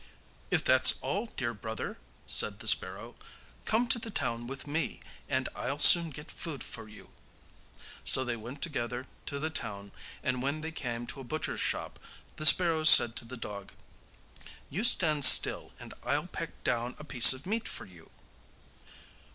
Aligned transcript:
'If 0.49 0.63
that's 0.63 0.95
all, 1.03 1.27
dear 1.37 1.53
brother,' 1.53 1.99
said 2.25 2.57
the 2.57 2.67
sparrow, 2.67 3.13
'come 3.65 3.87
to 3.89 3.99
the 3.99 4.09
town 4.09 4.47
with 4.47 4.65
me, 4.65 4.99
and 5.29 5.47
I'll 5.55 5.77
soon 5.77 6.09
get 6.09 6.31
food 6.31 6.63
for 6.63 6.87
you.' 6.89 7.09
So 8.03 8.25
they 8.25 8.35
went 8.35 8.63
together 8.63 9.05
to 9.27 9.37
the 9.37 9.51
town, 9.51 9.91
and 10.23 10.41
when 10.41 10.61
they 10.61 10.71
came 10.71 11.05
to 11.05 11.19
a 11.19 11.23
butcher's 11.23 11.61
shop, 11.61 11.99
the 12.37 12.47
sparrow 12.47 12.83
said 12.83 13.15
to 13.17 13.25
the 13.25 13.37
dog: 13.37 13.73
'You 14.71 14.83
stand 14.83 15.23
still 15.23 15.71
and 15.79 15.93
I'll 16.03 16.25
peck 16.25 16.63
down 16.63 16.95
a 16.97 17.03
piece 17.03 17.31
of 17.31 17.45
meat 17.45 17.67
for 17.67 17.85
you. 17.85 18.09